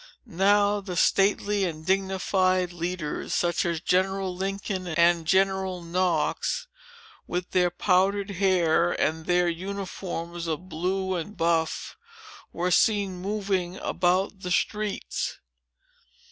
[0.25, 6.65] Now, the stately and dignified leaders, such as General Lincoln and General Knox,
[7.27, 11.97] with their pondered hair and their uniforms of blue and buff,
[12.51, 15.37] were seen moving about the streets."